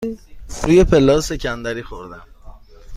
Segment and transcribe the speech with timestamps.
[0.63, 2.23] روی پله ها سکندری خوردم.